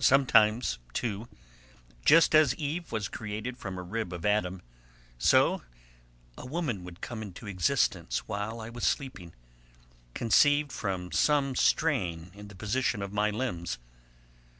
[0.00, 1.28] Sometimes, too,
[2.04, 4.60] just as Eve was created from a rib of Adam,
[5.18, 5.62] so
[6.36, 9.34] a woman would come into existence while I was sleeping,
[10.14, 13.78] conceived from some strain in the position of my limbs.